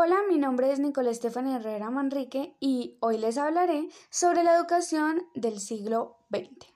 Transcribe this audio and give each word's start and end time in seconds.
Hola, 0.00 0.22
mi 0.28 0.38
nombre 0.38 0.70
es 0.70 0.78
Nicolás 0.78 1.16
Estefan 1.16 1.48
Herrera 1.48 1.90
Manrique 1.90 2.56
y 2.60 2.96
hoy 3.00 3.18
les 3.18 3.36
hablaré 3.36 3.88
sobre 4.10 4.44
la 4.44 4.54
educación 4.54 5.26
del 5.34 5.58
siglo 5.58 6.18
XX. 6.30 6.72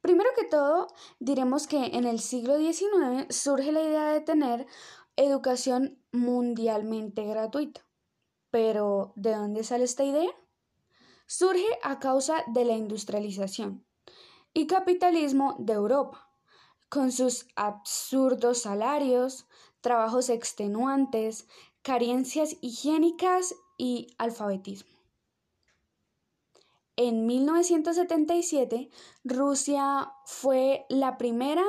Primero 0.00 0.30
que 0.36 0.42
todo, 0.42 0.88
diremos 1.20 1.68
que 1.68 1.86
en 1.96 2.04
el 2.04 2.18
siglo 2.18 2.58
XIX 2.58 3.32
surge 3.32 3.70
la 3.70 3.80
idea 3.80 4.06
de 4.06 4.22
tener 4.22 4.66
educación 5.14 6.02
mundialmente 6.10 7.24
gratuita. 7.24 7.86
Pero, 8.50 9.12
¿de 9.14 9.32
dónde 9.32 9.62
sale 9.62 9.84
esta 9.84 10.02
idea? 10.02 10.32
Surge 11.28 11.78
a 11.84 12.00
causa 12.00 12.42
de 12.48 12.64
la 12.64 12.72
industrialización 12.72 13.86
y 14.52 14.66
capitalismo 14.66 15.54
de 15.60 15.74
Europa, 15.74 16.28
con 16.88 17.12
sus 17.12 17.46
absurdos 17.54 18.62
salarios, 18.62 19.46
trabajos 19.80 20.28
extenuantes, 20.28 21.46
carencias 21.86 22.56
higiénicas 22.62 23.54
y 23.78 24.08
alfabetismo. 24.18 24.90
En 26.96 27.26
1977, 27.26 28.90
Rusia 29.22 30.12
fue 30.24 30.84
la 30.88 31.16
primera 31.16 31.62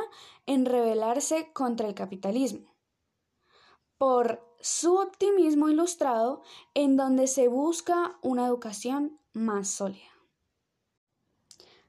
en 0.48 0.66
rebelarse 0.66 1.54
contra 1.54 1.88
el 1.88 1.94
capitalismo 1.94 2.74
por 4.00 4.44
su 4.60 4.98
optimismo 4.98 5.70
ilustrado 5.70 6.42
en 6.74 6.98
donde 6.98 7.28
se 7.28 7.48
busca 7.48 8.18
una 8.24 8.48
educación 8.48 9.20
más 9.34 9.70
sólida. 9.70 10.10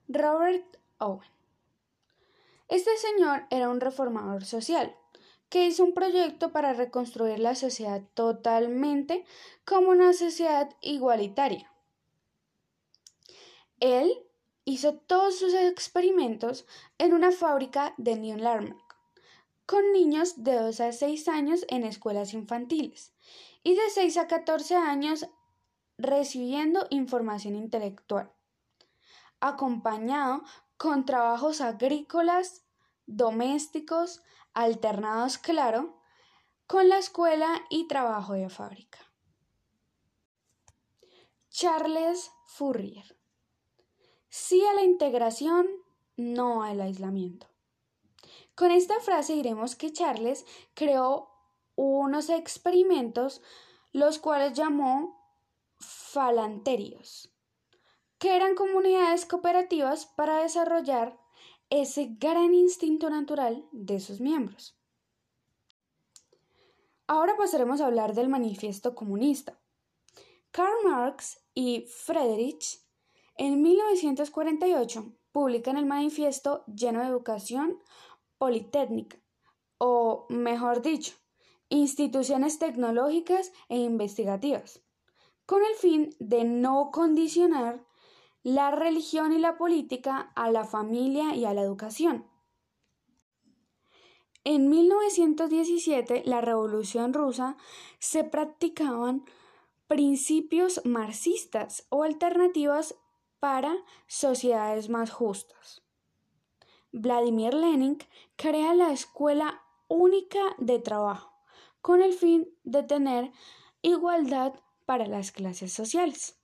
Robert 0.07 0.77
Owen. 0.99 1.31
Este 2.69 2.95
señor 2.99 3.47
era 3.49 3.71
un 3.71 3.81
reformador 3.81 4.45
social 4.45 4.95
que 5.49 5.67
hizo 5.67 5.85
un 5.85 5.95
proyecto 5.95 6.53
para 6.53 6.73
reconstruir 6.73 7.39
la 7.39 7.55
sociedad 7.55 8.03
totalmente 8.15 9.25
como 9.65 9.91
una 9.91 10.13
sociedad 10.13 10.69
igualitaria. 10.81 11.73
Él 13.81 14.13
hizo 14.65 14.95
todos 14.95 15.39
sus 15.39 15.55
experimentos 15.55 16.67
en 16.99 17.15
una 17.15 17.33
fábrica 17.33 17.95
de 17.97 18.17
New 18.17 18.37
Larmac, 18.37 18.77
con 19.65 19.93
niños 19.93 20.43
de 20.45 20.57
2 20.57 20.81
a 20.81 20.93
6 20.93 21.29
años 21.29 21.65
en 21.69 21.85
escuelas 21.85 22.35
infantiles 22.35 23.13
y 23.63 23.75
de 23.75 23.91
6 23.91 24.17
a 24.19 24.27
14 24.27 24.77
años 24.77 25.29
recibiendo 25.97 26.87
información 26.91 27.55
intelectual, 27.55 28.33
acompañado 29.41 30.43
con 30.77 31.05
trabajos 31.05 31.61
agrícolas, 31.61 32.65
domésticos, 33.07 34.23
alternados, 34.55 35.39
claro, 35.39 36.01
con 36.67 36.89
la 36.89 36.99
escuela 36.99 37.65
y 37.71 37.89
trabajo 37.89 38.35
de 38.35 38.51
fábrica. 38.51 38.99
Charles 41.51 42.31
Fourier. 42.47 43.17
Sí 44.29 44.65
a 44.65 44.75
la 44.75 44.83
integración, 44.83 45.67
no 46.17 46.63
al 46.63 46.81
aislamiento. 46.81 47.49
Con 48.55 48.71
esta 48.71 49.01
frase 49.01 49.35
diremos 49.35 49.77
que 49.77 49.93
Charles 49.93 50.45
creó 50.75 51.31
unos 51.77 52.29
experimentos 52.29 53.41
los 53.93 54.19
cuales 54.19 54.53
llamó 54.53 55.19
falanterios, 55.79 57.33
que 58.19 58.35
eran 58.35 58.55
comunidades 58.55 59.27
cooperativas 59.27 60.07
para 60.07 60.43
desarrollar 60.43 61.19
ese 61.71 62.17
gran 62.19 62.55
instinto 62.55 63.11
natural 63.11 63.67
de 63.73 64.01
sus 64.01 64.21
miembros. 64.21 64.77
Ahora 67.07 67.37
pasaremos 67.37 67.81
a 67.81 67.87
hablar 67.87 68.15
del 68.15 68.29
manifiesto 68.29 68.95
comunista. 68.95 69.59
Karl 70.51 70.75
Marx 70.85 71.41
y 71.55 71.87
Friedrich 71.89 72.81
en 73.37 73.63
1948 73.63 75.13
publican 75.33 75.77
el 75.77 75.87
manifiesto 75.87 76.65
lleno 76.67 77.01
de 77.01 77.07
educación 77.07 77.79
politécnica, 78.39 79.19
o 79.79 80.27
mejor 80.29 80.83
dicho, 80.83 81.15
instituciones 81.69 82.59
tecnológicas 82.59 83.53
e 83.69 83.79
investigativas, 83.79 84.83
con 85.47 85.63
el 85.65 85.75
fin 85.77 86.15
de 86.19 86.45
no 86.45 86.91
condicionar 86.91 87.85
la 88.49 88.71
religión 88.71 89.35
y 89.35 89.39
la 89.39 89.59
política 89.59 90.33
a 90.35 90.51
la 90.51 90.65
familia 90.65 91.35
y 91.35 91.45
a 91.45 91.53
la 91.53 91.61
educación. 91.61 92.25
En 94.43 94.71
1917, 94.71 96.23
la 96.25 96.41
Revolución 96.41 97.13
rusa, 97.13 97.59
se 97.99 98.25
practicaban 98.25 99.27
principios 99.87 100.81
marxistas 100.87 101.87
o 101.91 102.05
alternativas 102.05 102.95
para 103.39 103.77
sociedades 104.07 104.89
más 104.89 105.11
justas. 105.11 105.83
Vladimir 106.91 107.53
Lenin 107.53 107.99
crea 108.37 108.73
la 108.73 108.93
Escuela 108.93 109.63
Única 109.89 110.41
de 110.57 110.79
Trabajo 110.79 111.35
con 111.83 112.01
el 112.01 112.15
fin 112.15 112.49
de 112.65 112.83
tener 112.83 113.31
igualdad 113.83 114.55
para 114.87 115.07
las 115.07 115.33
clases 115.33 115.71
sociales. 115.71 116.38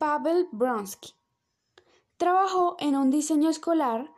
Pavel 0.00 0.48
Bronsky. 0.50 1.10
Trabajó 2.16 2.74
en 2.78 2.96
un 2.96 3.10
diseño 3.10 3.50
escolar 3.50 4.10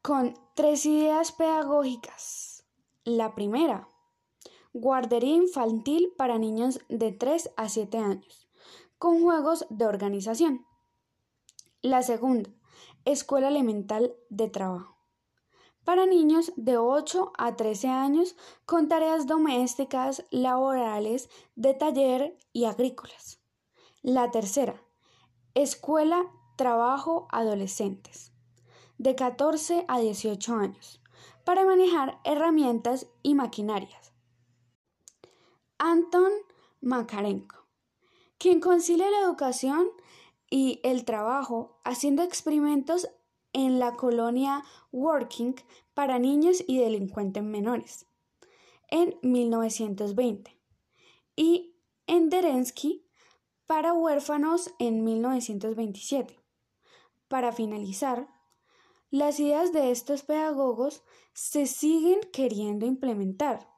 con 0.00 0.32
tres 0.54 0.86
ideas 0.86 1.32
pedagógicas. 1.32 2.64
La 3.04 3.34
primera, 3.34 3.90
guardería 4.72 5.34
infantil 5.34 6.14
para 6.16 6.38
niños 6.38 6.80
de 6.88 7.12
3 7.12 7.50
a 7.58 7.68
7 7.68 7.98
años, 7.98 8.48
con 8.96 9.20
juegos 9.20 9.66
de 9.68 9.84
organización. 9.84 10.64
La 11.82 12.02
segunda, 12.02 12.48
escuela 13.04 13.48
elemental 13.48 14.16
de 14.30 14.48
trabajo, 14.48 14.96
para 15.84 16.06
niños 16.06 16.54
de 16.56 16.78
8 16.78 17.34
a 17.36 17.54
13 17.54 17.88
años 17.88 18.34
con 18.64 18.88
tareas 18.88 19.26
domésticas, 19.26 20.24
laborales, 20.30 21.28
de 21.54 21.74
taller 21.74 22.38
y 22.54 22.64
agrícolas. 22.64 23.42
La 24.00 24.30
tercera, 24.30 24.82
Escuela 25.54 26.30
Trabajo 26.56 27.28
Adolescentes, 27.30 28.32
de 28.98 29.14
14 29.14 29.84
a 29.88 30.00
18 30.00 30.54
años, 30.54 31.02
para 31.44 31.64
manejar 31.64 32.20
herramientas 32.24 33.06
y 33.22 33.34
maquinarias. 33.34 34.12
Anton 35.78 36.30
Makarenko, 36.80 37.66
quien 38.38 38.60
concilia 38.60 39.10
la 39.10 39.20
educación 39.20 39.88
y 40.50 40.80
el 40.82 41.04
trabajo 41.04 41.78
haciendo 41.84 42.22
experimentos 42.22 43.08
en 43.52 43.78
la 43.78 43.96
colonia 43.96 44.64
Working 44.92 45.54
para 45.94 46.18
niños 46.18 46.62
y 46.66 46.78
delincuentes 46.78 47.42
menores 47.42 48.06
en 48.88 49.18
1920 49.22 50.56
y 51.36 51.74
en 52.06 52.30
Derensky 52.30 53.07
para 53.68 53.92
huérfanos 53.92 54.72
en 54.78 55.04
1927. 55.04 56.40
Para 57.28 57.52
finalizar, 57.52 58.26
las 59.10 59.38
ideas 59.38 59.74
de 59.74 59.90
estos 59.90 60.22
pedagogos 60.22 61.04
se 61.34 61.66
siguen 61.66 62.18
queriendo 62.32 62.86
implementar, 62.86 63.68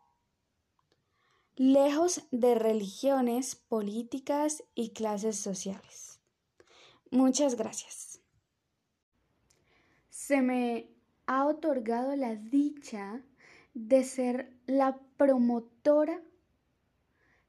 lejos 1.57 2.23
de 2.31 2.55
religiones, 2.55 3.57
políticas 3.57 4.63
y 4.77 4.91
clases 4.91 5.37
sociales. 5.41 6.21
Muchas 7.11 7.57
gracias. 7.57 8.21
Se 10.09 10.41
me 10.41 10.89
ha 11.27 11.47
otorgado 11.47 12.15
la 12.15 12.37
dicha 12.37 13.25
de 13.75 14.05
ser 14.05 14.57
la 14.67 15.01
promotora 15.17 16.23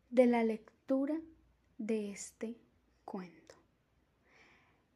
de 0.09 0.25
la 0.25 0.43
lectura 0.43 1.21
de 1.81 2.11
este 2.11 2.55
cuento. 3.05 3.55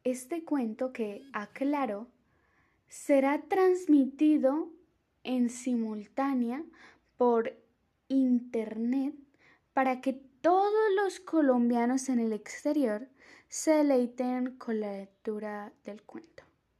Este 0.04 0.44
cuento 0.44 0.92
que, 0.92 1.24
aclaro, 1.32 2.06
será 2.88 3.42
transmitido 3.42 4.70
en 5.24 5.50
simultánea 5.50 6.64
por 7.16 7.52
internet 8.08 9.14
para 9.72 10.00
que 10.00 10.12
todos 10.12 10.72
los 10.94 11.18
colombianos 11.18 12.08
en 12.08 12.20
el 12.20 12.32
exterior 12.32 13.08
se 13.48 13.72
deleiten 13.72 14.56
con 14.56 14.78
la 14.78 14.92
lectura 14.92 15.72
del 15.84 16.02
cuento. 16.02 16.45